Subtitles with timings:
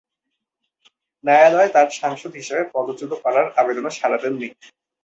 [1.23, 4.47] ন্যায়ালয় তার সাংসদ হিসেবে পদচ্যুত করার আবেদনে সাড়া দেন নি।